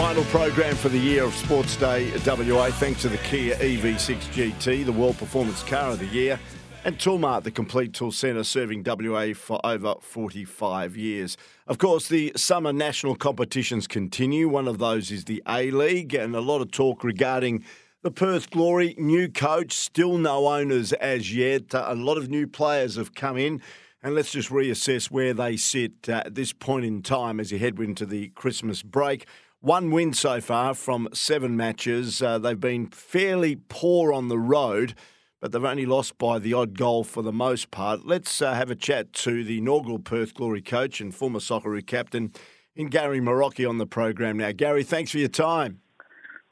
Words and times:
Final 0.00 0.24
program 0.24 0.74
for 0.76 0.88
the 0.88 0.98
year 0.98 1.24
of 1.24 1.34
Sports 1.34 1.76
Day 1.76 2.10
WA, 2.24 2.70
thanks 2.70 3.02
to 3.02 3.10
the 3.10 3.18
Kia 3.18 3.54
EV6 3.56 4.16
GT, 4.32 4.86
the 4.86 4.92
World 4.92 5.18
Performance 5.18 5.62
Car 5.62 5.90
of 5.90 5.98
the 5.98 6.06
Year, 6.06 6.40
and 6.84 6.96
Toolmart, 6.96 7.42
the 7.42 7.50
complete 7.50 7.92
tool 7.92 8.10
centre 8.10 8.42
serving 8.42 8.82
WA 8.82 9.34
for 9.34 9.60
over 9.62 9.96
45 10.00 10.96
years. 10.96 11.36
Of 11.66 11.76
course, 11.76 12.08
the 12.08 12.32
summer 12.34 12.72
national 12.72 13.14
competitions 13.14 13.86
continue. 13.86 14.48
One 14.48 14.68
of 14.68 14.78
those 14.78 15.10
is 15.10 15.26
the 15.26 15.42
A 15.46 15.70
League, 15.70 16.14
and 16.14 16.34
a 16.34 16.40
lot 16.40 16.62
of 16.62 16.70
talk 16.70 17.04
regarding 17.04 17.62
the 18.02 18.10
Perth 18.10 18.48
Glory. 18.50 18.94
New 18.96 19.28
coach, 19.28 19.74
still 19.74 20.16
no 20.16 20.46
owners 20.46 20.94
as 20.94 21.36
yet. 21.36 21.74
Uh, 21.74 21.84
a 21.88 21.94
lot 21.94 22.16
of 22.16 22.30
new 22.30 22.46
players 22.46 22.96
have 22.96 23.14
come 23.14 23.36
in. 23.36 23.60
And 24.02 24.14
let's 24.14 24.32
just 24.32 24.48
reassess 24.48 25.10
where 25.10 25.34
they 25.34 25.58
sit 25.58 26.08
at 26.08 26.34
this 26.34 26.54
point 26.54 26.86
in 26.86 27.02
time 27.02 27.38
as 27.38 27.52
you 27.52 27.58
head 27.58 27.78
into 27.78 28.06
the 28.06 28.28
Christmas 28.28 28.82
break. 28.82 29.26
One 29.62 29.90
win 29.90 30.14
so 30.14 30.40
far 30.40 30.72
from 30.72 31.10
seven 31.12 31.54
matches. 31.54 32.22
Uh, 32.22 32.38
they've 32.38 32.58
been 32.58 32.86
fairly 32.86 33.56
poor 33.68 34.10
on 34.10 34.28
the 34.28 34.38
road, 34.38 34.94
but 35.38 35.52
they've 35.52 35.62
only 35.62 35.84
lost 35.84 36.16
by 36.16 36.38
the 36.38 36.54
odd 36.54 36.78
goal 36.78 37.04
for 37.04 37.20
the 37.20 37.32
most 37.32 37.70
part. 37.70 38.06
Let's 38.06 38.40
uh, 38.40 38.54
have 38.54 38.70
a 38.70 38.74
chat 38.74 39.12
to 39.14 39.44
the 39.44 39.58
inaugural 39.58 39.98
Perth 39.98 40.32
Glory 40.32 40.62
coach 40.62 41.02
and 41.02 41.14
former 41.14 41.40
Socceroo 41.40 41.86
captain 41.86 42.32
in 42.74 42.86
Gary 42.86 43.20
Marocchi 43.20 43.68
on 43.68 43.76
the 43.76 43.86
program 43.86 44.38
now. 44.38 44.50
Gary, 44.52 44.82
thanks 44.82 45.10
for 45.10 45.18
your 45.18 45.28
time. 45.28 45.80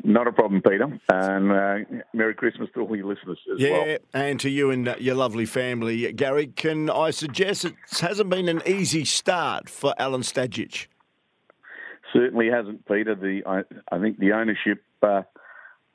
Not 0.05 0.29
a 0.29 0.33
problem, 0.33 0.61
Peter. 0.61 1.01
And 1.09 1.51
uh, 1.51 2.03
Merry 2.13 2.35
Christmas 2.35 2.69
to 2.75 2.83
all 2.83 2.95
your 2.95 3.07
listeners 3.07 3.39
as 3.55 3.59
yeah, 3.59 3.71
well. 3.71 3.87
Yeah, 3.87 3.99
and 4.13 4.39
to 4.41 4.51
you 4.51 4.71
and 4.71 4.87
uh, 4.87 4.97
your 4.99 5.15
lovely 5.15 5.47
family. 5.47 6.13
Gary, 6.13 6.49
can 6.49 6.91
I 6.91 7.11
suggest 7.11 7.65
it 7.65 7.75
hasn't 8.03 8.29
been 8.29 8.51
an 8.51 8.61
easy 8.67 9.07
start 9.07 9.71
for 9.71 9.95
Alen 9.99 10.25
Stajcic? 10.25 10.89
Certainly 12.13 12.49
hasn't, 12.51 12.87
Peter. 12.87 13.15
The 13.15 13.43
I, 13.47 13.63
I 13.95 14.01
think 14.01 14.19
the 14.19 14.33
ownership 14.33 14.83
uh, 15.03 15.23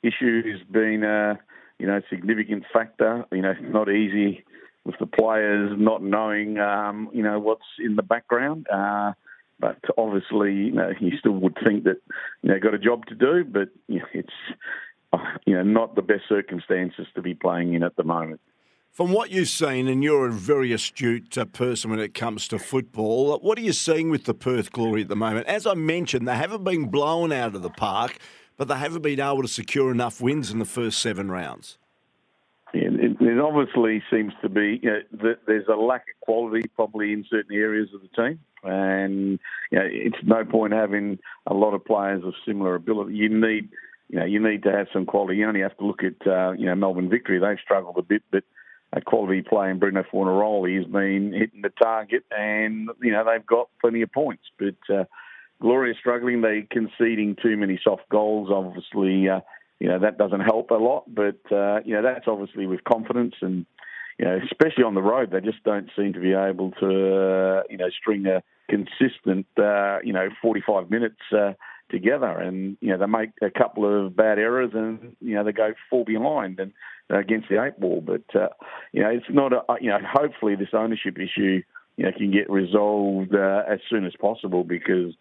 issue 0.02 0.52
has 0.52 0.62
been 0.70 1.04
a 1.04 1.40
you 1.80 1.88
know 1.88 2.02
significant 2.10 2.64
factor. 2.72 3.26
You 3.32 3.42
know, 3.42 3.54
not 3.62 3.90
easy 3.90 4.44
with 4.86 4.96
the 5.00 5.06
players 5.06 5.72
not 5.78 6.04
knowing 6.04 6.60
um, 6.60 7.10
you 7.14 7.24
know 7.24 7.40
what's 7.40 7.62
in 7.80 7.96
the 7.96 8.04
background. 8.04 8.68
Uh, 8.72 9.14
but 9.60 9.78
obviously, 9.98 10.54
you 10.54 10.72
know, 10.72 10.92
you 11.00 11.18
still 11.18 11.34
would 11.34 11.58
think 11.64 11.86
that 11.86 12.02
you 12.42 12.50
know 12.50 12.60
got 12.60 12.74
a 12.74 12.80
job 12.80 13.06
to 13.08 13.16
do, 13.16 13.44
but 13.44 13.70
you 13.88 14.00
know, 14.00 14.06
it's 14.14 14.34
uh, 15.14 15.18
you 15.46 15.56
know 15.56 15.64
not 15.64 15.96
the 15.96 16.02
best 16.02 16.24
circumstances 16.28 17.08
to 17.16 17.22
be 17.22 17.34
playing 17.34 17.74
in 17.74 17.84
at 17.84 17.96
the 17.96 18.04
moment. 18.04 18.42
From 18.94 19.12
what 19.12 19.32
you've 19.32 19.50
seen, 19.50 19.88
and 19.88 20.04
you're 20.04 20.28
a 20.28 20.32
very 20.32 20.72
astute 20.72 21.36
uh, 21.36 21.46
person 21.46 21.90
when 21.90 22.00
it 22.00 22.14
comes 22.14 22.48
to 22.50 22.60
football, 22.60 23.40
what 23.40 23.58
are 23.58 23.62
you 23.62 23.74
seeing 23.74 24.12
with 24.12 24.26
the 24.26 24.36
Perth 24.36 24.72
Glory 24.72 25.02
at 25.02 25.08
the 25.08 25.16
moment? 25.16 25.48
As 25.48 25.66
I 25.66 25.74
mentioned, 25.74 26.28
they 26.28 26.36
haven't 26.36 26.64
been 26.64 26.90
blown 26.90 27.32
out 27.32 27.56
of 27.56 27.64
the 27.64 27.72
park, 27.72 28.20
but 28.56 28.68
they 28.68 28.76
haven't 28.76 29.02
been 29.02 29.20
able 29.20 29.42
to 29.42 29.48
secure 29.48 29.92
enough 29.92 30.22
wins 30.22 30.52
in 30.52 30.60
the 30.60 30.66
first 30.66 31.00
seven 31.00 31.32
rounds. 31.32 31.80
Yeah, 32.76 32.90
it, 32.92 33.20
it 33.20 33.40
obviously 33.40 34.04
seems 34.12 34.32
to 34.44 34.50
be 34.50 34.80
you 34.84 34.92
know, 34.92 35.00
that 35.24 35.40
there's 35.48 35.68
a 35.68 35.76
lack 35.76 36.02
of 36.02 36.22
quality 36.22 36.70
probably 36.76 37.14
in 37.14 37.26
certain 37.28 37.56
areas 37.56 37.90
of 37.96 38.02
the 38.02 38.10
team, 38.10 38.40
and 38.62 39.40
you 39.72 39.80
know, 39.80 39.88
it's 39.90 40.24
no 40.24 40.46
point 40.46 40.72
having 40.72 41.18
a 41.48 41.56
lot 41.56 41.74
of 41.74 41.84
players 41.84 42.24
of 42.24 42.36
similar 42.46 42.76
ability. 42.76 43.16
You 43.16 43.30
need 43.30 43.70
you 44.10 44.20
know 44.20 44.26
you 44.26 44.40
need 44.40 44.62
to 44.64 44.72
have 44.72 44.86
some 44.94 45.08
quality. 45.08 45.40
You 45.40 45.48
only 45.48 45.62
have 45.62 45.76
to 45.78 45.84
look 45.84 46.04
at 46.04 46.28
uh, 46.28 46.52
you 46.52 46.68
know 46.68 46.76
Melbourne 46.76 47.10
Victory; 47.10 47.40
they've 47.40 47.58
struggled 47.60 47.98
a 47.98 48.04
bit, 48.04 48.22
but 48.32 48.44
quality 49.02 49.42
play 49.42 49.70
in 49.70 49.80
Bruno 49.80 50.04
Fornaroli 50.04 50.78
has 50.78 50.86
been 50.86 51.34
hitting 51.34 51.62
the 51.62 51.70
target, 51.70 52.24
and 52.32 52.90
you 53.02 53.12
know 53.12 53.26
they've 53.26 53.46
got 53.46 53.70
plenty 53.82 54.02
of 54.02 54.12
points. 54.12 54.44
But 54.58 54.76
uh, 54.94 55.06
Gloria 55.62 55.94
struggling; 56.00 56.42
they 56.42 56.68
conceding 56.70 57.36
too 57.42 57.58
many 57.58 57.80
soft 57.84 58.08
goals. 58.10 58.50
Obviously, 58.52 59.30
uh, 59.30 59.42
you 59.80 59.88
know 59.88 60.00
that 60.00 60.18
doesn't 60.18 60.42
help 60.42 60.72
a 60.72 60.76
lot. 60.76 61.06
But 61.08 61.40
uh, 61.52 61.80
you 61.86 61.94
know 61.96 62.04
that's 62.04 62.28
obviously 62.28 62.68
with 62.68 62.84
confidence, 62.84 63.36
and 63.42 63.66
you 64.20 64.26
know 64.26 64.40
especially 64.44 64.84
on 64.84 64.96
the 64.96 65.02
road, 65.02 65.32
they 65.32 65.42
just 65.42 65.64
don't 65.64 65.90
seem 65.98 66.14
to 66.14 66.20
be 66.20 66.34
able 66.34 66.72
to 66.80 66.88
uh, 66.88 67.64
you 67.70 67.78
know 67.78 67.90
string 67.90 68.26
a 68.28 68.44
consistent 68.70 69.48
uh, 69.58 70.00
you 70.04 70.14
know 70.14 70.30
45 70.42 70.90
minutes. 70.90 71.20
Uh, 71.32 71.54
together. 71.90 72.28
And 72.28 72.78
you 72.82 72.90
know 72.90 72.98
they 72.98 73.06
make 73.06 73.32
a 73.42 73.50
couple 73.50 74.06
of 74.06 74.16
bad 74.16 74.40
errors, 74.40 74.72
and 74.74 75.16
you 75.22 75.36
know 75.36 75.44
they 75.44 75.52
go 75.52 75.74
fall 75.90 76.06
behind 76.06 76.60
and 76.60 76.74
uh, 77.12 77.20
against 77.20 77.50
the 77.50 77.64
eight 77.64 77.80
ball. 77.80 78.02
But 78.02 78.24
uh, 78.36 78.50
you 78.92 79.04
know 79.04 79.10
it's 79.10 79.26
not 79.30 79.54
a 79.54 79.62
you 79.82 79.90
know 79.90 80.00
hopefully 80.02 80.56
this 80.56 80.70
ownership 80.74 81.18
issue 81.18 81.62
you 81.98 82.06
know 82.06 82.12
can 82.18 82.32
get 82.32 82.50
resolved 82.50 83.36
uh, 83.36 83.64
as 83.68 83.80
soon 83.90 84.06
as 84.06 84.14
possible 84.20 84.64
because 84.64 85.14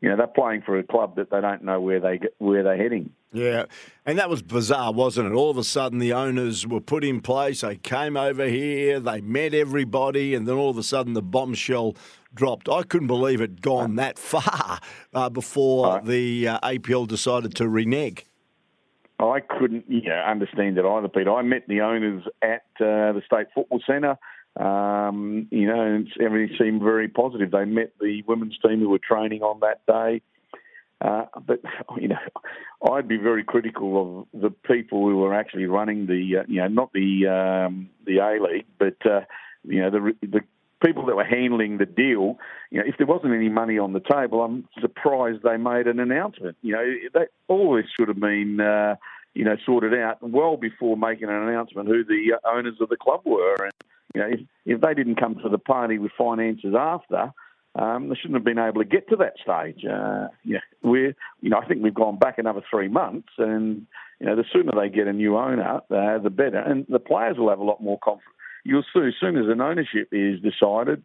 you 0.00 0.08
know 0.08 0.16
they're 0.16 0.26
playing 0.26 0.62
for 0.62 0.78
a 0.78 0.82
club 0.82 1.16
that 1.16 1.30
they 1.30 1.40
don't 1.40 1.64
know 1.64 1.80
where 1.80 2.00
they 2.00 2.18
get, 2.18 2.34
where 2.38 2.62
they're 2.62 2.76
heading. 2.76 3.10
Yeah, 3.32 3.64
and 4.06 4.18
that 4.18 4.30
was 4.30 4.42
bizarre, 4.42 4.92
wasn't 4.92 5.32
it? 5.32 5.34
All 5.34 5.50
of 5.50 5.58
a 5.58 5.64
sudden, 5.64 5.98
the 5.98 6.12
owners 6.12 6.66
were 6.66 6.80
put 6.80 7.02
in 7.02 7.20
place. 7.20 7.62
They 7.62 7.76
came 7.76 8.16
over 8.16 8.46
here, 8.46 9.00
they 9.00 9.20
met 9.20 9.54
everybody, 9.54 10.34
and 10.34 10.46
then 10.46 10.54
all 10.54 10.70
of 10.70 10.78
a 10.78 10.84
sudden, 10.84 11.14
the 11.14 11.22
bombshell 11.22 11.96
dropped. 12.34 12.68
I 12.68 12.82
couldn't 12.82 13.06
believe 13.06 13.40
it 13.40 13.60
gone 13.60 13.96
that 13.96 14.18
far 14.18 14.80
uh, 15.12 15.28
before 15.28 16.00
the 16.02 16.48
uh, 16.48 16.60
APL 16.60 17.06
decided 17.06 17.54
to 17.56 17.68
renege. 17.68 18.24
I 19.18 19.40
couldn't 19.40 19.84
you 19.88 20.08
know, 20.08 20.22
understand 20.26 20.76
it 20.76 20.84
either, 20.84 21.08
Peter. 21.08 21.32
I 21.32 21.42
met 21.42 21.68
the 21.68 21.82
owners 21.82 22.24
at 22.42 22.64
uh, 22.80 23.12
the 23.12 23.22
State 23.24 23.46
Football 23.54 23.80
Centre. 23.86 24.18
Um, 24.56 25.48
you 25.50 25.66
know, 25.66 25.82
and 25.82 26.08
everything 26.20 26.56
seemed 26.58 26.82
very 26.82 27.08
positive. 27.08 27.50
They 27.50 27.64
met 27.64 27.92
the 28.00 28.22
women's 28.26 28.56
team 28.64 28.80
who 28.80 28.88
were 28.88 29.00
training 29.00 29.42
on 29.42 29.60
that 29.60 29.84
day. 29.86 30.22
Uh, 31.00 31.24
but 31.46 31.60
you 32.00 32.08
know, 32.08 32.18
I'd 32.92 33.08
be 33.08 33.16
very 33.16 33.44
critical 33.44 34.26
of 34.32 34.40
the 34.40 34.50
people 34.50 35.08
who 35.08 35.16
were 35.16 35.34
actually 35.34 35.66
running 35.66 36.06
the, 36.06 36.38
uh, 36.38 36.42
you 36.48 36.60
know, 36.60 36.68
not 36.68 36.92
the 36.92 37.26
um, 37.26 37.90
the 38.06 38.18
A 38.18 38.40
League, 38.42 38.66
but 38.78 38.96
uh, 39.04 39.22
you 39.64 39.80
know, 39.80 39.90
the 39.90 40.14
the 40.22 40.40
people 40.84 41.06
that 41.06 41.16
were 41.16 41.24
handling 41.24 41.78
the 41.78 41.86
deal, 41.86 42.38
you 42.70 42.78
know, 42.78 42.84
if 42.86 42.96
there 42.98 43.06
wasn't 43.06 43.32
any 43.32 43.48
money 43.48 43.78
on 43.78 43.92
the 43.92 44.00
table, 44.00 44.42
I'm 44.42 44.68
surprised 44.80 45.42
they 45.42 45.56
made 45.56 45.86
an 45.86 46.00
announcement. 46.00 46.56
You 46.62 46.72
know, 46.72 46.94
that 47.14 47.28
all 47.48 47.76
this 47.76 47.86
should 47.96 48.08
have 48.08 48.20
been, 48.20 48.60
uh, 48.60 48.96
you 49.34 49.44
know, 49.44 49.56
sorted 49.64 49.94
out 49.94 50.18
well 50.22 50.56
before 50.56 50.96
making 50.96 51.28
an 51.28 51.34
announcement 51.34 51.88
who 51.88 52.04
the 52.04 52.38
owners 52.44 52.76
of 52.80 52.88
the 52.88 52.96
club 52.96 53.22
were. 53.24 53.56
And 53.64 53.72
you 54.14 54.20
know, 54.20 54.28
if, 54.28 54.40
if 54.66 54.80
they 54.80 54.94
didn't 54.94 55.20
come 55.20 55.36
to 55.36 55.48
the 55.48 55.58
party 55.58 55.98
with 55.98 56.12
finances 56.16 56.74
after, 56.78 57.32
um, 57.76 58.08
they 58.08 58.14
shouldn't 58.14 58.36
have 58.36 58.44
been 58.44 58.58
able 58.58 58.82
to 58.82 58.88
get 58.88 59.08
to 59.08 59.16
that 59.16 59.34
stage. 59.42 59.84
Uh, 59.84 60.28
yeah, 60.44 60.60
we're, 60.82 61.16
you 61.40 61.50
know, 61.50 61.58
I 61.58 61.66
think 61.66 61.82
we've 61.82 61.94
gone 61.94 62.18
back 62.18 62.38
another 62.38 62.62
three 62.70 62.88
months, 62.88 63.30
and 63.38 63.86
you 64.20 64.26
know, 64.26 64.36
the 64.36 64.44
sooner 64.52 64.72
they 64.72 64.88
get 64.88 65.08
a 65.08 65.12
new 65.12 65.36
owner, 65.36 65.80
uh, 65.90 66.18
the 66.18 66.30
better, 66.30 66.58
and 66.58 66.86
the 66.88 67.00
players 67.00 67.36
will 67.36 67.48
have 67.50 67.58
a 67.58 67.64
lot 67.64 67.82
more 67.82 67.98
confidence 67.98 68.34
you'll 68.64 68.84
see 68.94 69.06
as 69.06 69.14
soon 69.20 69.36
as 69.36 69.46
an 69.48 69.60
ownership 69.60 70.08
is 70.10 70.40
decided, 70.40 71.02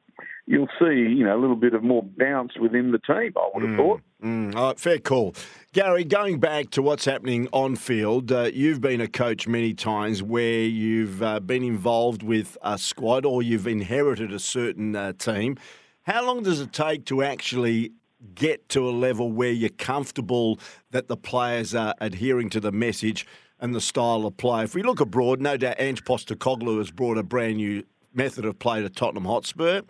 you'll 0.48 0.70
see 0.80 0.96
you 0.96 1.24
know 1.24 1.38
a 1.38 1.40
little 1.40 1.56
bit 1.56 1.74
of 1.74 1.84
more 1.84 2.04
bounce 2.04 2.54
within 2.60 2.92
the 2.92 3.00
team. 3.00 3.34
I 3.38 3.50
would 3.54 3.64
have 3.64 3.72
mm, 3.72 3.78
thought. 3.78 4.02
Mm, 4.24 4.80
fair 4.80 5.00
call, 5.00 5.36
Gary. 5.74 6.04
Going 6.04 6.40
back 6.40 6.72
to 6.72 6.82
what's 6.82 7.06
happening 7.06 7.48
on 7.52 7.76
field, 7.76 8.32
uh, 8.32 8.50
you've 8.54 8.82
been 8.82 9.02
a 9.02 9.08
coach 9.08 9.48
many 9.48 9.74
times 9.74 10.24
where 10.24 10.64
you've 10.64 11.22
uh, 11.22 11.40
been 11.40 11.64
involved 11.64 12.24
with 12.24 12.58
a 12.62 12.78
squad 12.78 13.26
or 13.26 13.44
you've 13.44 13.68
inherited 13.68 14.34
a 14.34 14.40
certain 14.40 14.96
uh, 14.96 15.14
team. 15.14 15.58
How 16.04 16.26
long 16.26 16.44
does 16.44 16.60
it 16.60 16.74
take 16.74 17.06
to 17.06 17.22
actually 17.22 17.92
get 18.36 18.68
to 18.70 18.90
a 18.90 18.92
level 18.92 19.32
where 19.32 19.52
you're 19.52 19.70
comfortable 19.70 20.60
that 20.92 21.08
the 21.08 21.16
players 21.16 21.74
are 21.74 21.96
adhering 22.02 22.50
to 22.50 22.60
the 22.60 22.72
message 22.72 23.26
and 23.60 23.74
the 23.74 23.82
style 23.82 24.26
of 24.26 24.38
play? 24.38 24.64
If 24.64 24.76
we 24.76 24.84
look 24.84 25.00
abroad, 25.00 25.42
no 25.42 25.58
doubt 25.58 25.80
Ange 25.80 26.04
Postecoglou 26.04 26.78
has 26.78 26.92
brought 26.92 27.18
a 27.18 27.24
brand 27.24 27.58
new 27.58 27.84
method 28.14 28.46
of 28.46 28.60
play 28.60 28.82
to 28.82 28.90
Tottenham 28.90 29.26
Hotspur. 29.26 29.82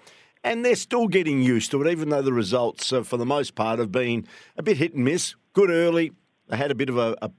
And 0.44 0.64
they're 0.64 0.76
still 0.76 1.08
getting 1.08 1.42
used 1.42 1.72
to 1.72 1.82
it, 1.82 1.92
even 1.92 2.10
though 2.10 2.22
the 2.22 2.32
results, 2.32 2.94
uh, 2.94 3.04
for 3.04 3.18
the 3.18 3.26
most 3.26 3.56
part, 3.56 3.80
have 3.80 3.92
been 3.92 4.26
a 4.56 4.64
bit 4.64 4.78
hit 4.78 4.94
and 4.94 5.04
miss. 5.04 5.36
Good 5.54 5.70
early. 5.70 6.14
They 6.48 6.56
had 6.56 6.72
a 6.72 6.76
bit 6.76 6.90
of 6.90 6.98
a, 6.98 7.16
a 7.22 7.30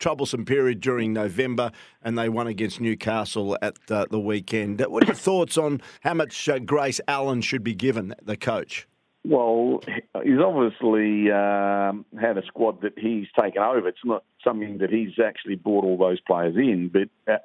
troublesome 0.00 0.44
period 0.44 0.80
during 0.80 1.12
November, 1.12 1.70
and 2.02 2.18
they 2.18 2.28
won 2.28 2.46
against 2.46 2.80
Newcastle 2.80 3.56
at 3.62 3.76
uh, 3.90 4.06
the 4.10 4.18
weekend. 4.18 4.80
What 4.80 5.04
are 5.04 5.06
your 5.06 5.14
thoughts 5.14 5.56
on 5.56 5.80
how 6.00 6.14
much 6.14 6.48
uh, 6.48 6.58
grace 6.58 7.00
Alen 7.06 7.42
should 7.42 7.62
be 7.62 7.74
given, 7.74 8.14
the 8.22 8.36
coach? 8.36 8.88
Well, 9.24 9.80
he's 10.22 10.40
obviously 10.40 11.30
um, 11.30 12.06
had 12.18 12.38
a 12.38 12.46
squad 12.46 12.82
that 12.82 12.98
he's 12.98 13.26
taken 13.38 13.62
over. 13.62 13.88
It's 13.88 14.04
not 14.04 14.24
something 14.42 14.78
that 14.78 14.90
he's 14.90 15.18
actually 15.22 15.56
brought 15.56 15.84
all 15.84 15.98
those 15.98 16.20
players 16.20 16.56
in, 16.56 16.88
but 16.92 17.08
uh, 17.30 17.38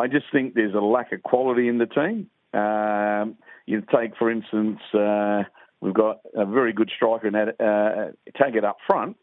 I 0.00 0.06
just 0.06 0.26
think 0.32 0.54
there's 0.54 0.74
a 0.74 0.80
lack 0.80 1.12
of 1.12 1.22
quality 1.22 1.68
in 1.68 1.78
the 1.78 1.86
team. 1.86 2.30
Um, 2.52 3.36
you 3.66 3.82
take, 3.92 4.16
for 4.16 4.30
instance, 4.30 4.80
uh, 4.92 5.44
we've 5.80 5.94
got 5.94 6.20
a 6.34 6.44
very 6.44 6.72
good 6.72 6.90
striker 6.94 7.26
in 7.26 7.34
uh, 7.34 8.12
Taggart 8.36 8.64
up 8.64 8.76
front, 8.86 9.16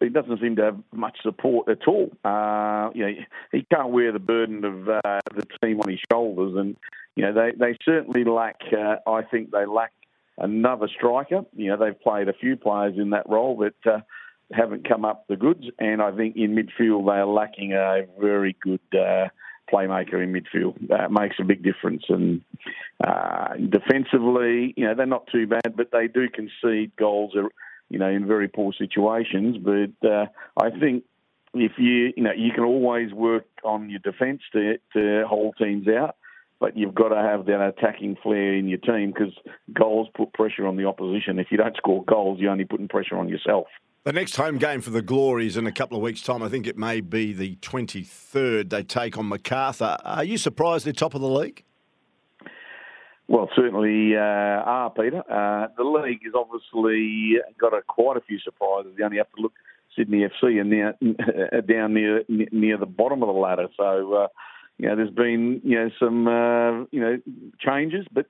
he 0.00 0.08
doesn't 0.10 0.40
seem 0.40 0.56
to 0.56 0.62
have 0.62 0.78
much 0.92 1.18
support 1.22 1.68
at 1.68 1.88
all. 1.88 2.10
Uh, 2.24 2.90
you 2.94 3.06
know, 3.06 3.12
he 3.52 3.66
can't 3.72 3.90
wear 3.90 4.12
the 4.12 4.18
burden 4.18 4.64
of 4.64 4.88
uh, 4.88 5.20
the 5.34 5.46
team 5.62 5.80
on 5.80 5.88
his 5.88 6.00
shoulders, 6.10 6.54
and 6.56 6.76
you 7.14 7.24
know 7.24 7.32
they 7.32 7.52
they 7.56 7.76
certainly 7.84 8.24
lack. 8.24 8.60
Uh, 8.72 8.96
I 9.08 9.22
think 9.22 9.50
they 9.50 9.64
lack 9.64 9.92
another 10.38 10.88
striker. 10.88 11.44
You 11.54 11.70
know, 11.70 11.76
they've 11.76 12.00
played 12.00 12.28
a 12.28 12.32
few 12.32 12.56
players 12.56 12.94
in 12.96 13.10
that 13.10 13.28
role, 13.28 13.56
but 13.56 13.90
uh, 13.90 14.00
haven't 14.52 14.88
come 14.88 15.04
up 15.04 15.26
the 15.28 15.36
goods. 15.36 15.64
And 15.78 16.02
I 16.02 16.12
think 16.12 16.36
in 16.36 16.54
midfield 16.54 17.06
they 17.06 17.18
are 17.18 17.26
lacking 17.26 17.72
a 17.72 18.06
very 18.20 18.56
good 18.60 18.80
uh, 18.92 19.28
playmaker 19.72 20.22
in 20.22 20.32
midfield. 20.32 20.88
That 20.88 21.10
makes 21.10 21.36
a 21.40 21.44
big 21.44 21.62
difference. 21.62 22.04
And 22.08 22.42
uh, 23.02 23.54
defensively, 23.56 24.74
you 24.76 24.86
know, 24.86 24.94
they're 24.94 25.06
not 25.06 25.26
too 25.32 25.46
bad, 25.46 25.76
but 25.76 25.90
they 25.92 26.08
do 26.08 26.28
concede 26.28 26.92
goals. 26.96 27.32
You 27.88 28.00
know, 28.00 28.08
in 28.08 28.26
very 28.26 28.48
poor 28.48 28.72
situations. 28.76 29.58
But 29.58 30.08
uh, 30.08 30.26
I 30.56 30.70
think 30.70 31.04
if 31.54 31.72
you, 31.78 32.12
you 32.16 32.22
know, 32.24 32.32
you 32.32 32.50
can 32.52 32.64
always 32.64 33.12
work 33.12 33.46
on 33.62 33.90
your 33.90 34.00
defence 34.00 34.42
to 34.52 34.78
to 34.94 35.24
hold 35.26 35.54
teams 35.56 35.86
out 35.86 36.16
but 36.60 36.76
you've 36.76 36.94
got 36.94 37.08
to 37.08 37.16
have 37.16 37.46
that 37.46 37.60
attacking 37.60 38.16
flair 38.22 38.54
in 38.54 38.68
your 38.68 38.78
team 38.78 39.12
because 39.12 39.34
goals 39.72 40.08
put 40.16 40.32
pressure 40.32 40.66
on 40.66 40.76
the 40.76 40.86
opposition. 40.86 41.38
If 41.38 41.48
you 41.50 41.58
don't 41.58 41.76
score 41.76 42.04
goals, 42.04 42.38
you're 42.40 42.50
only 42.50 42.64
putting 42.64 42.88
pressure 42.88 43.16
on 43.16 43.28
yourself. 43.28 43.66
The 44.04 44.12
next 44.12 44.36
home 44.36 44.58
game 44.58 44.80
for 44.80 44.90
the 44.90 45.02
Glories 45.02 45.56
in 45.56 45.66
a 45.66 45.72
couple 45.72 45.96
of 45.96 46.02
weeks' 46.02 46.22
time, 46.22 46.42
I 46.42 46.48
think 46.48 46.66
it 46.66 46.78
may 46.78 47.00
be 47.00 47.32
the 47.32 47.56
23rd. 47.56 48.70
They 48.70 48.84
take 48.84 49.18
on 49.18 49.28
Macarthur. 49.28 49.96
Are 50.04 50.24
you 50.24 50.38
surprised 50.38 50.86
they're 50.86 50.92
top 50.92 51.14
of 51.14 51.20
the 51.20 51.28
league? 51.28 51.64
Well, 53.28 53.50
certainly 53.56 54.14
uh, 54.14 54.20
are, 54.20 54.90
Peter. 54.90 55.24
Uh, 55.28 55.66
the 55.76 55.82
league 55.82 56.20
has 56.24 56.34
obviously 56.36 57.38
got 57.58 57.74
a, 57.74 57.82
quite 57.82 58.16
a 58.16 58.20
few 58.20 58.38
surprises. 58.38 58.92
You 58.96 59.04
only 59.04 59.16
have 59.16 59.30
to 59.34 59.42
look 59.42 59.52
Sydney 59.96 60.24
FC 60.24 60.60
and 60.60 60.70
now, 60.70 60.92
down 61.60 61.94
near 61.94 62.22
near 62.28 62.76
the 62.76 62.86
bottom 62.86 63.22
of 63.22 63.26
the 63.26 63.32
ladder. 63.32 63.66
So 63.76 64.12
uh, 64.14 64.28
you 64.78 64.88
know, 64.88 64.96
there's 64.96 65.10
been 65.10 65.60
you 65.64 65.76
know 65.76 65.90
some 65.98 66.28
uh, 66.28 66.84
you 66.90 67.00
know 67.00 67.18
changes, 67.58 68.06
but 68.12 68.26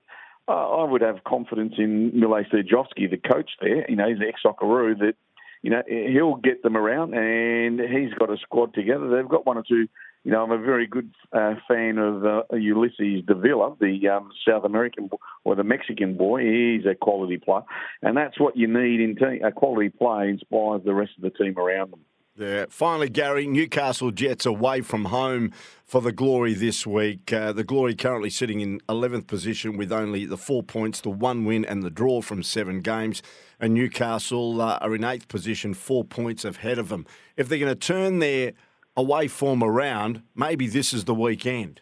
I 0.49 0.85
would 0.85 1.03
have 1.03 1.25
confidence 1.25 1.75
in 1.77 2.19
Mile 2.19 2.45
Sterjovski, 2.45 3.11
the 3.11 3.17
coach 3.17 3.51
there. 3.61 3.89
You 3.91 3.97
know, 3.97 4.09
he's 4.09 4.19
ex 4.27 4.41
Socceroo 4.45 4.97
that 4.99 5.15
you 5.63 5.71
know 5.71 5.83
he'll 5.89 6.37
get 6.37 6.63
them 6.63 6.77
around, 6.77 7.15
and 7.15 7.81
he's 7.81 8.15
got 8.15 8.31
a 8.31 8.37
squad 8.37 8.75
together. 8.75 9.09
They've 9.09 9.29
got 9.29 9.47
one 9.47 9.59
or 9.59 9.65
two. 9.67 9.89
You 10.23 10.33
know, 10.33 10.43
I'm 10.43 10.51
a 10.51 10.59
very 10.59 10.89
good 10.89 11.13
uh, 11.33 11.55
fan 11.69 11.99
of 11.99 12.25
uh, 12.25 12.43
Ulises 12.53 13.25
Davila, 13.27 13.77
the 13.81 14.09
um, 14.09 14.31
South 14.47 14.65
American 14.65 15.07
boy, 15.07 15.19
or 15.45 15.55
the 15.55 15.63
Mexican 15.63 16.17
boy. 16.17 16.43
He's 16.43 16.87
a 16.87 16.95
quality 16.95 17.39
player, 17.39 17.63
and 18.03 18.17
that's 18.17 18.39
what 18.39 18.57
you 18.57 18.67
need 18.69 19.01
in 19.01 19.17
team. 19.17 19.45
A 19.45 19.53
quality 19.53 19.89
player 19.89 20.29
inspires 20.29 20.83
the 20.85 20.95
rest 20.95 21.13
of 21.17 21.23
the 21.23 21.31
team 21.31 21.59
around 21.59 21.93
them. 21.93 22.01
Yeah. 22.39 22.67
Finally, 22.69 23.09
Gary, 23.09 23.47
Newcastle 23.47 24.11
Jets 24.11 24.45
away 24.45 24.83
from 24.83 25.07
home 25.07 25.53
for 25.87 26.03
the 26.03 26.13
Glory 26.13 26.53
this 26.53 26.87
week. 26.87 27.33
Uh, 27.33 27.51
the 27.53 27.65
Glory 27.65 27.95
currently 27.95 28.29
sitting 28.29 28.61
in 28.61 28.79
11th 28.91 29.27
position 29.27 29.79
with 29.79 29.91
only 29.91 30.27
the 30.27 30.37
four 30.37 30.63
points, 30.63 31.01
the 31.01 31.09
one 31.09 31.47
win 31.47 31.65
and 31.65 31.83
the 31.83 31.89
draw 31.89 32.21
from 32.21 32.43
seven 32.43 32.81
games. 32.81 33.23
And 33.59 33.73
Newcastle 33.73 34.61
uh, 34.61 34.79
are 34.83 34.95
in 34.95 35.03
eighth 35.03 35.29
position, 35.29 35.73
four 35.73 36.05
points 36.05 36.45
ahead 36.45 36.79
of 36.79 36.91
them. 36.91 37.07
If 37.39 37.49
they're 37.49 37.59
going 37.59 37.73
to 37.73 37.75
turn 37.75 38.19
their 38.19 38.53
away 38.99 39.29
form 39.29 39.63
around, 39.63 40.21
maybe 40.35 40.67
this 40.67 40.93
is 40.93 41.05
the 41.05 41.15
weekend. 41.15 41.81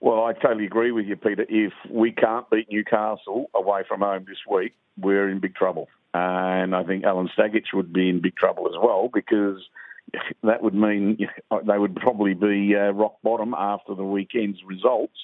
Well, 0.00 0.24
I 0.24 0.32
totally 0.32 0.66
agree 0.66 0.90
with 0.90 1.06
you, 1.06 1.14
Peter. 1.14 1.46
If 1.48 1.72
we 1.88 2.10
can't 2.10 2.50
beat 2.50 2.66
Newcastle 2.68 3.48
away 3.54 3.84
from 3.86 4.00
home 4.00 4.24
this 4.26 4.38
week, 4.50 4.74
we're 4.98 5.28
in 5.28 5.38
big 5.38 5.54
trouble 5.54 5.88
and 6.14 6.76
I 6.76 6.84
think 6.84 7.04
Alen 7.04 7.28
Stajcic 7.36 7.74
would 7.74 7.92
be 7.92 8.08
in 8.08 8.20
big 8.20 8.36
trouble 8.36 8.68
as 8.68 8.76
well 8.80 9.10
because 9.12 9.58
that 10.44 10.62
would 10.62 10.74
mean 10.74 11.18
they 11.66 11.78
would 11.78 11.96
probably 11.96 12.34
be 12.34 12.74
uh, 12.76 12.92
rock 12.92 13.16
bottom 13.22 13.52
after 13.52 13.94
the 13.94 14.04
weekend's 14.04 14.60
results. 14.64 15.16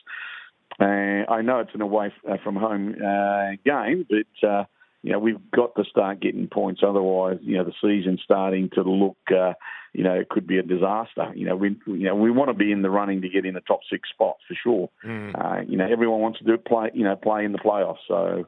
Uh, 0.81 1.31
I 1.31 1.43
know 1.43 1.61
it's 1.61 1.75
an 1.75 1.83
away 1.83 2.13
uh, 2.29 2.37
from 2.43 2.57
home 2.57 2.97
uh, 2.97 3.51
game, 3.65 4.07
but 4.09 4.49
uh, 4.49 4.65
you 5.03 5.13
know 5.13 5.21
we've 5.21 5.51
got 5.55 5.77
to 5.77 5.85
start 5.85 6.21
getting 6.21 6.49
points. 6.49 6.81
Otherwise, 6.85 7.39
you 7.43 7.57
know 7.57 7.65
the 7.65 7.73
season's 7.81 8.23
starting 8.25 8.71
to 8.75 8.83
look. 8.83 9.19
Uh, 9.31 9.53
you 9.93 10.05
know, 10.05 10.15
it 10.15 10.29
could 10.29 10.47
be 10.47 10.59
a 10.59 10.63
disaster. 10.63 11.33
You 11.35 11.47
know, 11.47 11.57
we 11.57 11.77
you 11.87 12.05
know 12.05 12.17
we 12.17 12.31
want 12.31 12.49
to 12.49 12.55
be 12.55 12.73
in 12.73 12.83
the 12.83 12.91
running 12.91 13.23
to 13.23 13.29
get 13.29 13.45
in 13.45 13.55
the 13.55 13.61
top 13.61 13.81
six 13.91 14.09
spots 14.09 14.41
for 14.49 14.55
sure. 14.55 14.91
Mm. 15.05 15.71
you 15.71 15.77
know, 15.77 15.87
everyone 15.87 16.21
wants 16.21 16.39
to 16.39 16.45
do 16.45 16.57
play. 16.57 16.91
You 16.95 17.05
know, 17.05 17.15
play 17.15 17.45
in 17.45 17.53
the 17.53 17.59
playoffs. 17.59 17.99
So 18.09 18.47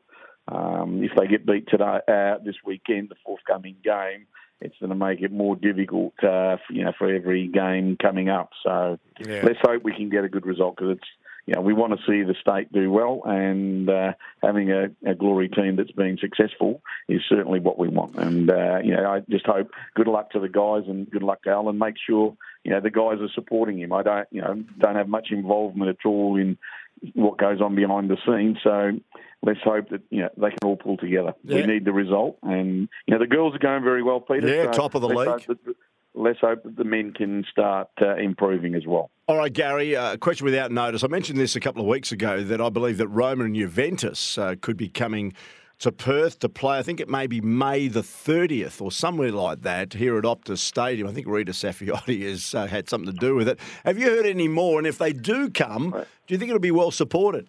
um, 0.49 1.03
if 1.03 1.13
they 1.17 1.27
get 1.27 1.47
beat 1.47 1.69
today 1.69 2.01
uh, 2.09 2.39
this 2.45 2.57
weekend, 2.65 3.09
the 3.09 3.17
forthcoming 3.25 3.77
game, 3.83 4.27
it's 4.61 4.77
going 4.79 4.91
to 4.91 4.97
make 4.97 5.21
it 5.21 5.33
more 5.33 5.57
difficult, 5.57 6.15
uh, 6.23 6.57
for, 6.57 6.73
you 6.73 6.85
know, 6.85 6.93
for 6.97 7.13
every 7.13 7.49
game 7.49 7.97
coming 8.01 8.29
up. 8.29 8.51
So 8.63 8.99
yeah. 9.21 9.43
let's 9.45 9.59
hope 9.61 9.83
we 9.83 9.95
can 9.95 10.09
get 10.09 10.25
a 10.25 10.29
good 10.29 10.47
result 10.47 10.77
because 10.77 10.99
it's, 10.99 11.09
you 11.47 11.55
know, 11.55 11.61
we 11.61 11.73
want 11.73 11.93
to 11.93 11.99
see 12.07 12.23
the 12.23 12.37
state 12.41 12.73
do 12.73 12.89
well, 12.91 13.23
and 13.25 13.91
uh, 13.91 14.13
having 14.41 14.71
a, 14.71 14.91
a, 15.05 15.17
glory 15.17 15.49
team 15.49 15.75
that's 15.75 15.91
been 15.91 16.17
successful 16.21 16.81
is 17.09 17.21
certainly 17.29 17.59
what 17.59 17.81
we 17.81 17.89
want. 17.89 18.15
And 18.15 18.49
uh, 18.49 18.79
you 18.85 18.93
know, 18.93 19.11
I 19.11 19.21
just 19.29 19.47
hope 19.47 19.73
good 19.97 20.07
luck 20.07 20.31
to 20.31 20.41
the 20.41 20.49
guys 20.49 20.85
and 20.87 21.11
good 21.11 21.25
luck 21.25 21.43
to 21.43 21.51
Alen. 21.51 21.79
Make 21.79 21.97
sure 22.07 22.37
you 22.63 22.71
know 22.71 22.81
the 22.81 22.91
guys 22.91 23.19
are 23.21 23.29
supporting 23.35 23.81
him. 23.81 23.93
I 23.93 24.05
don't, 24.05 24.29
you 24.31 24.41
know, 24.41 24.63
don't 24.79 24.95
have 24.95 25.09
much 25.09 25.29
involvement 25.33 25.91
at 25.91 26.07
all 26.07 26.37
in 26.37 26.59
what 27.15 27.39
goes 27.39 27.61
on 27.61 27.75
behind 27.75 28.11
the 28.11 28.17
scenes. 28.27 28.59
So 28.63 28.93
let's 29.43 29.61
hope 29.65 29.91
that 29.91 30.03
you 30.11 30.23
know 30.23 30.29
they 30.37 30.51
can 30.51 30.59
all 30.65 30.77
pull 30.77 30.97
together. 30.97 31.35
Yeah. 31.45 31.57
We 31.57 31.67
need 31.67 31.85
the 31.85 31.93
result, 31.93 32.39
and 32.43 32.89
you 33.07 33.15
know 33.15 33.19
the 33.19 33.27
girls 33.27 33.55
are 33.55 33.59
going 33.59 33.83
very 33.83 34.03
well, 34.03 34.21
Peter. 34.21 34.49
Yeah, 34.49 34.65
so 34.65 34.73
top 34.73 34.95
of 34.95 35.03
the 35.03 35.09
league. 35.09 35.29
Hope 35.29 35.59
let's 36.15 36.41
hope 36.41 36.63
that 36.65 36.77
the 36.77 36.85
men 36.85 37.13
can 37.13 37.45
start 37.51 37.89
uh, 38.01 38.17
improving 38.17 38.75
as 38.75 38.87
well. 38.87 39.11
All 39.29 39.37
right, 39.37 39.53
Gary. 39.53 39.97
Uh, 39.97 40.03
a 40.03 40.13
uh, 40.13 40.17
question 40.17 40.45
without 40.45 40.71
notice. 40.71 41.05
I 41.05 41.07
mentioned 41.09 41.39
this 41.39 41.57
a 41.57 41.61
couple 41.61 41.81
of 41.81 41.89
weeks 41.89 42.13
ago 42.13 42.43
that 42.43 42.61
I 42.61 42.69
believe 42.69 42.99
that 42.99 43.09
Roma 43.09 43.45
and 43.45 43.55
Juventus 43.55 44.37
uh, 44.37 44.57
could 44.61 44.77
be 44.77 44.89
coming 44.89 45.33
to 45.83 45.93
Perth 45.93 46.39
to 46.41 46.49
play. 46.49 46.79
I 46.79 46.83
think 46.83 47.01
it 47.01 47.09
may 47.09 47.27
be 47.27 47.41
May 47.41 47.89
the 47.89 48.03
30th 48.03 48.81
or 48.81 48.93
somewhere 48.93 49.33
like 49.33 49.63
that 49.63 49.95
here 49.95 50.17
at 50.17 50.25
Optus 50.25 50.59
Stadium. 50.59 51.09
I 51.09 51.13
think 51.13 51.27
Rita 51.27 51.53
Saffioti 51.53 52.23
has 52.23 52.55
uh, 52.55 52.67
had 52.67 52.89
something 52.89 53.13
to 53.13 53.19
do 53.19 53.35
with 53.35 53.49
it. 53.49 53.59
Have 53.85 53.99
you 53.99 54.09
heard 54.09 54.27
any 54.27 54.49
more? 54.49 54.79
And 54.79 54.87
if 54.87 54.99
they 54.99 55.13
do 55.13 55.51
come, 55.51 55.91
do 55.91 56.35
you 56.35 56.39
think 56.39 56.51
it'll 56.51 56.61
be 56.61 56.71
well 56.71 56.93
supported? 56.93 57.49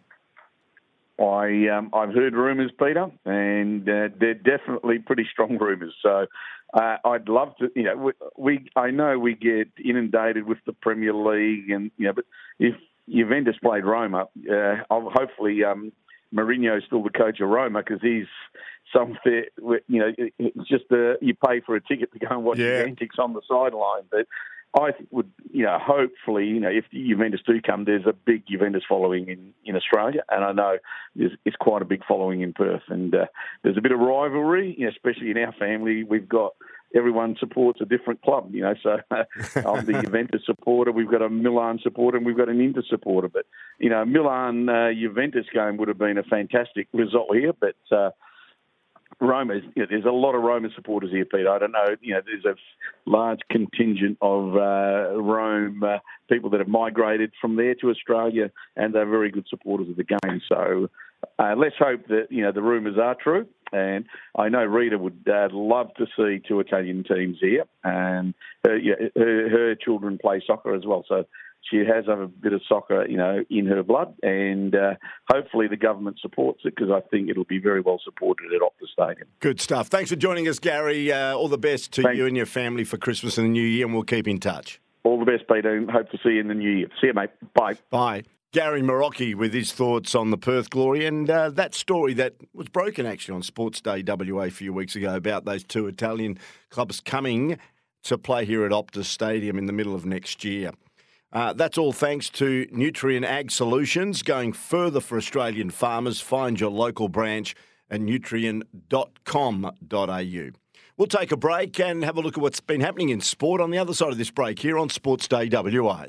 I 1.19 1.67
um, 1.67 1.91
I've 1.93 2.13
heard 2.13 2.33
rumours, 2.33 2.71
Peter, 2.77 3.11
and 3.23 3.87
uh, 3.87 4.09
they're 4.19 4.33
definitely 4.33 4.97
pretty 4.97 5.27
strong 5.31 5.59
rumours. 5.59 5.93
So 6.01 6.25
uh, 6.73 6.97
I'd 7.05 7.29
love 7.29 7.55
to. 7.57 7.69
You 7.75 7.83
know, 7.83 7.95
we, 7.97 8.11
we, 8.35 8.69
I 8.75 8.89
know 8.89 9.19
we 9.19 9.35
get 9.35 9.67
inundated 9.83 10.47
with 10.47 10.57
the 10.65 10.73
Premier 10.73 11.13
League, 11.13 11.69
and 11.69 11.91
you 11.97 12.07
know, 12.07 12.13
but 12.13 12.25
if 12.57 12.73
Juventus 13.07 13.55
played 13.61 13.85
Roma, 13.85 14.25
uh, 14.51 14.75
hopefully 14.89 15.63
um, 15.63 15.91
Mourinho 16.33 16.77
is 16.77 16.83
still 16.85 17.03
the 17.03 17.09
coach 17.09 17.39
of 17.39 17.49
Roma 17.49 17.83
because 17.83 18.01
he's 18.01 18.27
something. 18.95 19.43
You 19.87 19.99
know, 19.99 20.11
it's 20.17 20.67
just 20.67 20.85
uh, 20.91 21.15
you 21.21 21.35
pay 21.35 21.61
for 21.61 21.75
a 21.75 21.81
ticket 21.81 22.11
to 22.13 22.19
go 22.19 22.27
and 22.29 22.43
watch 22.43 22.59
yeah. 22.59 22.79
the 22.79 22.85
antics 22.85 23.17
on 23.19 23.33
the 23.33 23.41
sideline, 23.47 24.03
but 24.09 24.27
I 24.75 24.91
would, 25.11 25.31
you 25.51 25.65
know, 25.65 25.77
hopefully, 25.79 26.47
you 26.47 26.59
know, 26.59 26.69
if 26.69 26.85
the 26.91 27.07
Juventus 27.07 27.41
do 27.45 27.61
come, 27.61 27.85
there's 27.85 28.07
a 28.07 28.13
big 28.13 28.43
Juventus 28.47 28.81
following 28.89 29.29
in, 29.29 29.53
in 29.65 29.75
Australia, 29.75 30.23
and 30.29 30.43
I 30.43 30.51
know 30.51 30.77
there's 31.15 31.33
it's 31.45 31.55
quite 31.55 31.83
a 31.83 31.85
big 31.85 32.03
following 32.07 32.41
in 32.41 32.53
Perth, 32.53 32.81
and 32.87 33.13
uh, 33.13 33.25
there's 33.63 33.77
a 33.77 33.81
bit 33.81 33.91
of 33.91 33.99
rivalry, 33.99 34.75
you 34.77 34.85
know, 34.85 34.91
especially 34.91 35.29
in 35.29 35.37
our 35.37 35.53
family. 35.53 36.03
We've 36.03 36.27
got 36.27 36.53
everyone 36.95 37.35
supports 37.39 37.79
a 37.81 37.85
different 37.85 38.21
club, 38.21 38.49
you 38.53 38.61
know. 38.61 38.75
So 38.81 38.97
I'm 39.11 39.85
the 39.85 40.01
Juventus 40.03 40.41
supporter. 40.45 40.91
We've 40.91 41.09
got 41.09 41.21
a 41.21 41.29
Milan 41.29 41.79
supporter, 41.81 42.17
and 42.17 42.25
we've 42.25 42.37
got 42.37 42.49
an 42.49 42.61
Inter 42.61 42.83
supporter. 42.89 43.29
But 43.29 43.45
you 43.79 43.89
know, 43.89 44.05
Milan 44.05 44.69
uh, 44.69 44.89
Juventus 44.93 45.45
game 45.53 45.77
would 45.77 45.87
have 45.87 45.97
been 45.97 46.17
a 46.17 46.23
fantastic 46.23 46.87
result 46.93 47.35
here, 47.35 47.53
but. 47.53 47.75
Uh, 47.95 48.11
Roma, 49.19 49.55
you 49.75 49.83
know, 49.83 49.85
there's 49.89 50.05
a 50.05 50.11
lot 50.11 50.33
of 50.33 50.41
Roma 50.41 50.69
supporters 50.75 51.11
here, 51.11 51.23
Peter. 51.23 51.49
I 51.49 51.59
don't 51.59 51.71
know, 51.71 51.95
you 52.01 52.15
know, 52.15 52.21
there's 52.25 52.45
a 52.45 52.55
large 53.09 53.39
contingent 53.49 54.17
of 54.21 54.55
uh, 54.55 55.21
Rome 55.21 55.83
uh, 55.83 55.99
people 56.29 56.49
that 56.49 56.59
have 56.59 56.67
migrated 56.67 57.31
from 57.39 57.55
there 57.55 57.75
to 57.75 57.89
Australia, 57.89 58.51
and 58.75 58.93
they're 58.93 59.05
very 59.05 59.31
good 59.31 59.45
supporters 59.49 59.87
of 59.89 59.97
the 59.97 60.03
game. 60.03 60.41
So 60.49 60.89
uh, 61.39 61.55
let's 61.57 61.75
hope 61.77 62.07
that 62.07 62.27
you 62.29 62.43
know 62.43 62.51
the 62.51 62.61
rumours 62.61 62.97
are 63.01 63.15
true. 63.15 63.47
And 63.73 64.05
I 64.37 64.49
know 64.49 64.63
Rita 64.63 64.97
would 64.97 65.27
uh, 65.27 65.49
love 65.51 65.93
to 65.95 66.05
see 66.15 66.41
two 66.47 66.59
Italian 66.59 67.03
teams 67.03 67.37
here, 67.41 67.65
and 67.83 68.33
her, 68.63 68.77
yeah, 68.77 68.95
her, 69.15 69.49
her 69.49 69.75
children 69.75 70.19
play 70.21 70.41
soccer 70.45 70.75
as 70.75 70.85
well. 70.85 71.03
So 71.07 71.25
she 71.69 71.77
has 71.77 72.07
a 72.07 72.27
bit 72.27 72.53
of 72.53 72.61
soccer, 72.67 73.05
you 73.07 73.17
know, 73.17 73.43
in 73.49 73.65
her 73.67 73.83
blood, 73.83 74.13
and 74.21 74.75
uh, 74.75 74.93
hopefully 75.29 75.67
the 75.67 75.77
government 75.77 76.19
supports 76.21 76.61
it 76.65 76.75
because 76.75 76.91
I 76.91 77.01
think 77.09 77.29
it'll 77.29 77.45
be 77.45 77.59
very 77.59 77.81
well 77.81 77.99
supported 78.03 78.53
at 78.53 78.61
Optus 78.61 78.89
Stadium. 78.93 79.27
Good 79.39 79.61
stuff. 79.61 79.87
Thanks 79.87 80.09
for 80.09 80.15
joining 80.15 80.47
us, 80.47 80.59
Gary. 80.59 81.11
Uh, 81.11 81.35
all 81.35 81.47
the 81.47 81.57
best 81.57 81.91
to 81.93 82.03
Thanks. 82.03 82.17
you 82.17 82.25
and 82.25 82.37
your 82.37 82.45
family 82.45 82.83
for 82.83 82.97
Christmas 82.97 83.37
and 83.37 83.45
the 83.45 83.51
New 83.51 83.63
Year, 83.63 83.85
and 83.85 83.93
we'll 83.93 84.03
keep 84.03 84.27
in 84.27 84.39
touch. 84.39 84.79
All 85.03 85.19
the 85.19 85.25
best, 85.25 85.47
Peter, 85.51 85.75
and 85.75 85.89
hope 85.89 86.09
to 86.11 86.17
see 86.23 86.31
you 86.31 86.41
in 86.41 86.47
the 86.47 86.53
New 86.53 86.69
Year. 86.69 86.87
See 87.01 87.07
you, 87.07 87.13
mate. 87.13 87.31
Bye. 87.53 87.77
Bye. 87.89 88.23
Gary 88.53 88.81
Marocchi 88.83 89.33
with 89.33 89.51
his 89.51 89.73
thoughts 89.73 90.13
on 90.13 90.29
the 90.29 90.37
Perth 90.37 90.69
Glory 90.69 91.07
and 91.07 91.27
uh, 91.27 91.49
that 91.49 91.73
story 91.73 92.13
that 92.13 92.35
was 92.53 92.69
broken 92.69 93.03
actually 93.03 93.33
on 93.33 93.41
Sports 93.41 93.81
Day 93.81 94.03
WA 94.05 94.43
a 94.43 94.51
few 94.51 94.71
weeks 94.71 94.95
ago 94.95 95.15
about 95.15 95.45
those 95.45 95.63
two 95.63 95.87
Italian 95.87 96.37
clubs 96.69 96.99
coming 96.99 97.57
to 98.03 98.15
play 98.15 98.45
here 98.45 98.63
at 98.63 98.71
Optus 98.71 99.05
Stadium 99.05 99.57
in 99.57 99.65
the 99.65 99.73
middle 99.73 99.95
of 99.95 100.05
next 100.05 100.43
year. 100.43 100.69
Uh, 101.31 101.53
that's 101.53 101.79
all 101.79 101.91
thanks 101.91 102.29
to 102.29 102.67
Nutrien 102.67 103.25
Ag 103.25 103.49
Solutions. 103.49 104.21
Going 104.21 104.53
further 104.53 104.99
for 104.99 105.17
Australian 105.17 105.71
farmers, 105.71 106.21
find 106.21 106.59
your 106.59 106.69
local 106.69 107.09
branch 107.09 107.55
at 107.89 108.01
nutrien.com.au. 108.01 110.49
We'll 110.95 111.07
take 111.07 111.31
a 111.31 111.37
break 111.37 111.79
and 111.79 112.03
have 112.03 112.17
a 112.17 112.21
look 112.21 112.37
at 112.37 112.43
what's 112.43 112.59
been 112.59 112.81
happening 112.81 113.09
in 113.09 113.19
sport 113.19 113.61
on 113.61 113.71
the 113.71 113.79
other 113.79 113.95
side 113.95 114.11
of 114.11 114.19
this 114.19 114.29
break 114.29 114.59
here 114.59 114.77
on 114.77 114.89
Sports 114.89 115.27
Day 115.27 115.49
WA. 115.51 116.05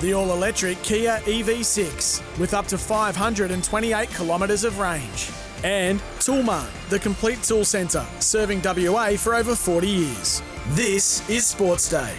The 0.00 0.12
all 0.12 0.30
electric 0.32 0.82
Kia 0.82 1.20
EV6 1.24 2.38
with 2.38 2.52
up 2.52 2.66
to 2.66 2.76
528 2.76 4.10
kilometres 4.10 4.64
of 4.64 4.78
range. 4.78 5.30
And 5.64 6.00
Toolmart, 6.18 6.68
the 6.90 6.98
complete 6.98 7.42
tool 7.42 7.64
centre, 7.64 8.06
serving 8.18 8.60
WA 8.62 9.16
for 9.16 9.34
over 9.34 9.54
40 9.54 9.88
years. 9.88 10.42
This 10.70 11.26
is 11.30 11.46
Sports 11.46 11.88
Day 11.88 12.14